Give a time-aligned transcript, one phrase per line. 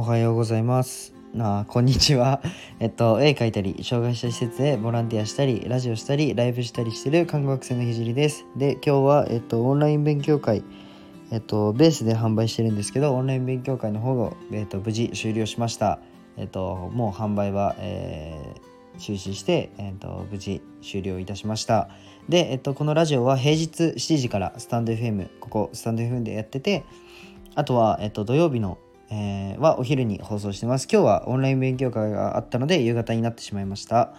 [0.00, 1.12] おはようございます。
[1.38, 2.40] あこんにちは。
[2.80, 8.46] えっと、絵描いたり、障害者施設でボランティアしたり、ラジオしたり、ライブしたりしてる看護学生のひじりです。
[8.56, 10.64] で、今日は、えっと、オンライン勉強会、
[11.30, 15.98] えっと、ベースで販売してるんですけど、オンライン勉強会の方を、えっと、無事終了しました。
[16.38, 21.88] えっと、もう販売は、えー中止して、えっと、無事終了いたしました。
[22.28, 26.84] で、えっと、このラジオは平日7時からスタンド FM、ここスタンド FM でやってて、
[27.54, 28.76] あとは、えっと、土曜日の、
[29.10, 30.88] えーはお昼に放送してます。
[30.90, 34.14] 今日はオンライン勉強会があったので夕方になってしまいました。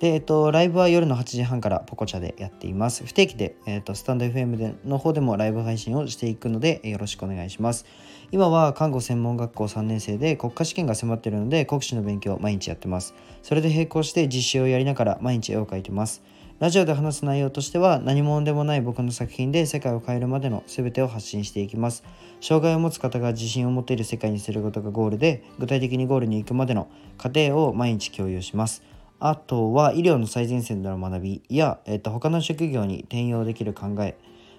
[0.00, 3.04] で、えっと、ライブは夜の8時半からポコチャでやっています。
[3.04, 7.84] 不定期で、えっと、スタンド FM の方でもライブ配信をしていくのでよろしくお願いします。
[8.32, 13.14] 今は看護専門学校3年生で国家試験が迫っているので国試の勉強を毎日やってます。
[13.42, 16.22] それで並行して実習をやりながら毎日絵を描いてます。
[16.60, 22.04] ラジオで話す内容としては何者でもない僕の作品で世界を変えるまでの全てを発信していきます。
[22.42, 28.82] 障害を持つ方が自信を持っている世界にすることがゴールで具体的にゴールに行くまでの過程を毎日共有します。
[29.20, 34.18] あとは医療の最前線での学びや、えっと、他の職業に転用できる考え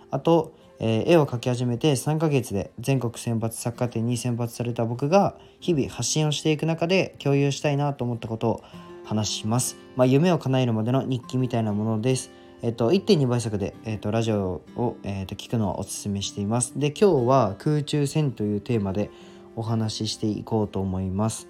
[0.10, 8.64] あと、えー絵を描き始めて3ヶ月で全国選抜作家展に選抜された僕が日々発信をしていく中で共有したいなと思ったことを
[9.04, 9.78] 話します。
[9.96, 12.32] まあ、夢を叶えるまでの日記みたいなものです。
[12.62, 16.78] えっと、1.2倍速で、えっと、ラジオを、えっと、聞くのをおすすめしています。
[16.78, 19.10] で、今日は空中戦というテーマで
[19.56, 21.48] お話ししていこうと思います。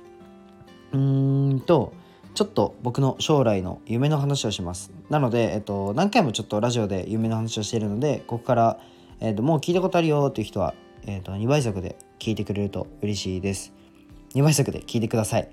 [0.94, 1.94] うーんと、
[2.34, 4.92] ちょっと僕の将来の夢の話をします。
[5.10, 8.80] なので、えっと、何回もちょっとラジオで夢の話をしているので、ここから、
[9.20, 10.74] えっと、もう聞いたことあるよっていう人は、
[11.06, 13.74] えっと、2倍速で聞いてくれると嬉しいです。
[14.34, 15.50] 2倍速で聞いてください。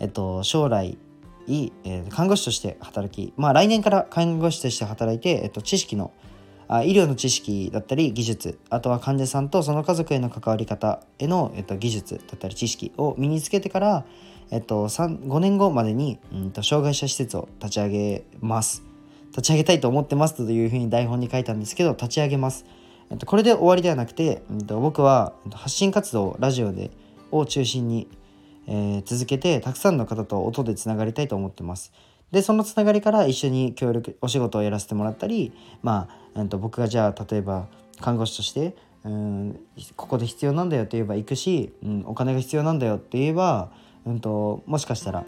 [0.00, 0.96] えっと、将来、
[1.46, 6.12] いえー看護師として働き、まあ来年から看護師として働いて、えっと、知識の、
[6.68, 14.04] あ医療の知識だったり技術あとは患者さんとその家族への関わり方への、えっと、技術だったり知識を身につけてから、
[14.50, 18.82] えっと、5年後までに、うん、と障害者施設を立ち上げます。
[19.32, 22.66] 立ち上げたいと思ってますというふうに台本に書いたんですけど立ち上げます、
[23.10, 26.90] えっと、これで終わりではなくて、うん、と僕はえっと発信活動ラジオで
[27.30, 28.08] を中心に、
[28.66, 31.92] えー続けてたくさんの方と音でつながりたいと思ってます。
[32.30, 35.52] でそのつながりから一緒に協力お仕事をやらせてもらったり
[35.82, 37.66] まあ、うん、と僕がじゃあ例えば
[38.00, 38.74] 看護師として
[39.04, 39.60] うん
[39.96, 43.70] ここで必要なんだよって言えば行くし、うん、お金が必要なんだよって言えば、
[44.06, 45.26] うん、ともしかしたら、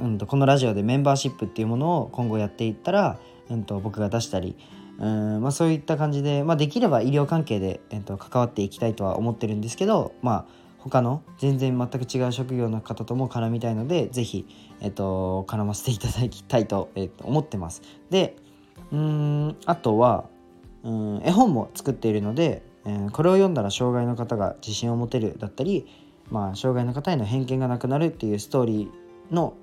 [0.00, 3.18] うん、とこのラジオでメンバーシップっていうものを今後やっていったら、
[3.50, 4.56] うん、と僕が出したり
[4.98, 10.46] うんまあ、そういった感じで、まあ、できれば医療関係で、えっと、関わっていきたいとは思ってるんですけど、まあ、
[10.78, 14.46] 他の全然全く違う職業の方とも絡みたいのでぜひ、
[14.80, 17.82] えっと、絡ませていただきたいと、えっと、思ってます。
[18.10, 18.36] で
[18.92, 20.24] うんあとは
[20.82, 25.86] うん絵本も作っているので、えーこれを読んだら障害の方が自信を持てるだったり、
[26.30, 29.54] まあ、障害の方への偏見がなくなるっていうストーリーの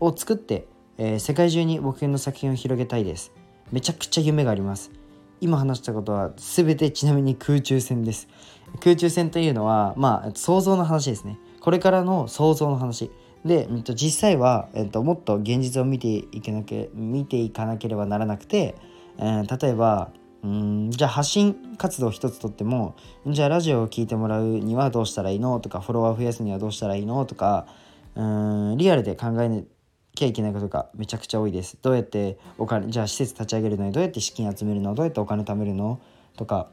[0.00, 0.66] を作って、
[0.98, 3.32] えー世界中に僕の作品を広げたいです。
[3.72, 4.90] めちゃくちゃ夢があります。
[5.40, 8.28] 今話したことは全てちなみに空中戦です。
[8.80, 11.38] 空中戦というのは、まあ、想像の話ですね。
[11.60, 13.10] これからの想像の話。
[13.44, 18.74] で、うんと実際は、えっと、もっと現実を見ていけなけ見ていかなければならなくて、
[19.18, 20.12] えー例えば
[20.42, 22.94] うんじゃあ発信活動一つとっても
[23.26, 27.66] じゃあラジオを聞いてもらうにはどうしたらいいのとかフォロワー増やすにはどうしたらいいのとか
[28.14, 29.48] うんリアルで考え
[30.18, 31.78] きゃいけないことがめちゃくちゃ多いです。
[31.80, 36.00] どうやってお金じゃあ施設立ち上げるのにどうやって資金集めるのどうやってお金貯めるの？
[36.36, 36.68] とか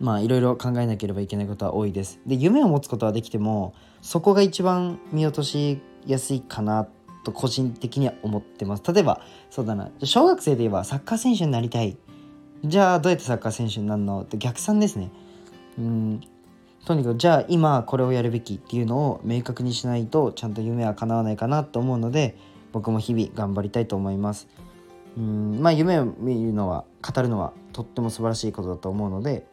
[0.00, 2.20] まあいろいろ考えなければいけないことは多いです。
[2.26, 6.88] で夢を持つことはできてもそこが一番見落としやすいかな
[7.24, 8.82] と個人的には思ってます。
[8.92, 9.20] 例えば
[9.50, 11.96] そうだな小学生で言えばサッカー選手になりたい
[12.64, 14.22] じゃあどうやってサッカー選手になるの？
[14.22, 15.10] って逆算ですね。
[15.78, 16.20] うん
[16.84, 22.36] とにかくじゃあ今これをやるべきっていうのを明確にしないとちゃんと夢は叶わないかなと思うので
[22.72, 24.48] 僕も日々頑張りたいと思います。
[25.16, 29.46] うんまあ夢を見るのは語るのはとっても素晴らしいことだと思うので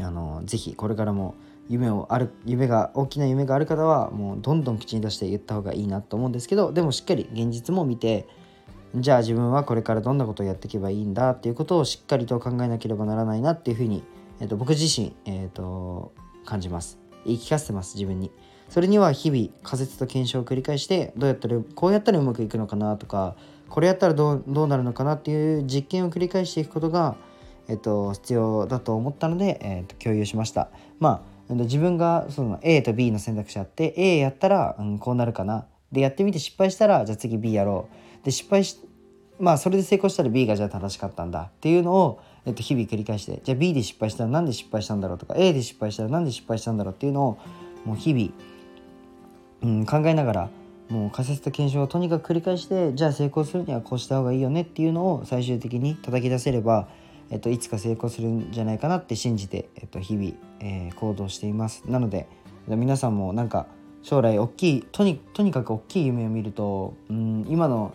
[0.00, 1.34] あのぜひこれからも
[1.68, 8.28] 夢をある夢が大きな夢がある方はもうどんどん口に出して言った方がいいなと思うんですけどでもしっかり現実も見て
[8.94, 14.04] じゃあ自分はこれからどんなことをやっていけばいいんだっていうことをしっかりと考えなければならないなっていうふうに、
[14.40, 16.12] えっと僕自身、えっと
[16.44, 16.98] 感じます。
[17.24, 18.30] 言い聞かせてます自分に。
[18.68, 23.36] それには日々仮説と検証を繰り返してどうやったらこうやったらうまくいくのかなとか
[23.68, 27.16] これやったらどうどうなるのかなっていう実験を繰り返していくことが、
[27.68, 30.70] えっと、必要だと思ったので、えっと、共有しました。
[30.98, 35.66] まあ自分がその A と B の選択肢あって A やったら、うん、こうなるかな。
[35.90, 37.88] でやってみて失敗したらじゃあ次 B やろ
[38.22, 38.24] う。
[38.24, 38.78] で失敗し
[39.38, 47.38] まあそれで成功したら B がじゃあ正しかったんだっていうのを、えっと、日々繰り返してじゃあ B で失敗したらなんで失敗したんだろうとか A で失敗したらなんで失敗したんだろうっていうのを
[47.84, 48.30] もう日々、
[49.62, 50.50] うん、考えながら
[50.88, 56.88] もう仮説と検証をとにかく繰り返してじゃあ成功するにはこうした方がいいよねっていうのを最終的に叩き出せれば、
[57.30, 61.84] えっと、いつか成功するんじゃないかなって信じて、えっと、日々、えー、行動しています。
[61.86, 62.28] なので
[62.68, 63.66] 皆さんもなんか
[64.02, 67.94] 将来大きいとにとにかく大きい夢を見ると、うん、今の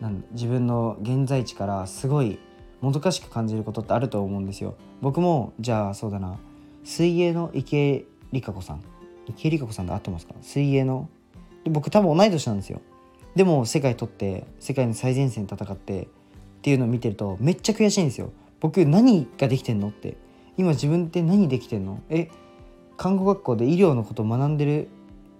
[0.00, 2.38] なん自分の現在地からすごい
[2.82, 4.74] もどかしく感じることってあると思うんですよ。
[5.00, 6.38] 僕もじゃあそうだな。
[6.84, 8.82] 水泳の池江璃花子さん。
[9.26, 10.34] 池江璃花子さんで合ってますか？
[10.42, 11.08] 水泳の。
[11.64, 12.82] で僕多分同い年なんですよ。
[13.36, 16.06] でも世界取って世界の最前線戦ってっ
[16.60, 18.32] ていうのを見てるとめっちゃ悔しいんですよ。
[18.60, 20.16] 僕何ができてんのって。
[20.58, 22.02] 今自分って何できてんの？
[22.10, 22.28] え
[22.96, 24.88] 看護学校で医療のことを学んでる？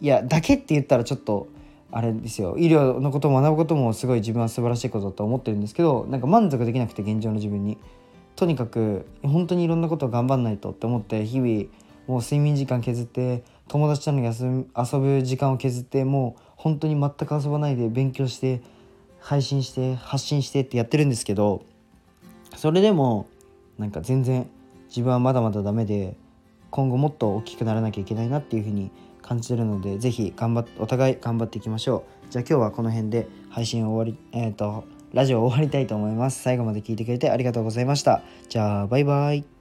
[0.00, 1.48] いやだけって言ったらちょっと
[1.92, 2.56] あれですよ。
[2.58, 7.78] 医療のことを学ぶこともすごい自分は素晴らしいことだと思ってるんですけどなんか満足できなくて現状の自分に。
[8.34, 11.66] とにかく本当にいろんなことを頑張んないとって思って日々
[12.06, 18.62] もう睡眠時間削って友達との休遊ぶ時間を削ってもう本当に全く遊ばないで勉強して
[19.20, 21.62] 配信して発信してってやってるんですけど
[22.56, 23.28] それでも
[23.78, 24.48] なんか全然
[24.88, 26.16] 自分はまだまだダメで
[26.70, 28.90] 今後もっと大きくならなきゃいけないなっていうふうに
[29.22, 32.30] 感じてるので是非頑張っお互い頑張っていきましょう。
[32.30, 36.42] じゃあ今日はこの辺で配信を終わりえっ、ー、とラジオ終わりたいと思います。
[36.42, 38.22] 最後まで聞いてくれてありがとうございました。
[38.48, 39.51] じゃあバイバイ。